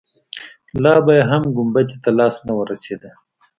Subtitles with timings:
[0.83, 3.11] لا به يې هم ګنبدې ته لاس نه وررسېده.